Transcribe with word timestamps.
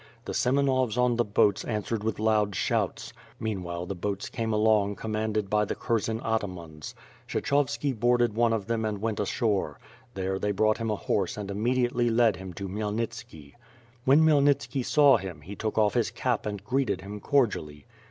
The 0.25 0.33
Sem 0.33 0.55
enovs 0.55 0.97
on 0.97 1.17
the 1.17 1.23
boats 1.23 1.63
answered 1.63 2.03
with 2.03 2.17
loud 2.17 2.55
shouts. 2.55 3.13
Mean 3.39 3.61
while 3.61 3.85
the 3.85 3.93
boats 3.93 4.29
came 4.29 4.51
along 4.51 4.95
commanded 4.95 5.47
by 5.47 5.63
the 5.63 5.75
Kurzen 5.75 6.19
ata 6.23 6.47
mans. 6.47 6.95
.Kshechovski 7.27 7.99
boarded 7.99 8.33
one 8.33 8.51
of 8.51 8.65
them 8.65 8.83
and 8.83 8.99
went 8.99 9.19
ashore. 9.19 9.79
There, 10.15 10.39
they 10.39 10.49
brought 10.53 10.79
him 10.79 10.89
a 10.89 10.95
horse 10.95 11.37
and 11.37 11.51
immediately 11.51 12.09
led 12.09 12.37
him 12.37 12.51
to 12.53 12.67
Khmyelnitski. 12.67 13.53
When 14.03 14.21
Khmyelnitski 14.21 14.83
saw 14.83 15.17
him, 15.17 15.41
he 15.41 15.55
took 15.55 15.77
off 15.77 15.93
his 15.93 16.09
cap 16.09 16.47
and 16.47 16.63
greeted 16.63 17.01
him 17.01 17.19
cordially. 17.19 17.85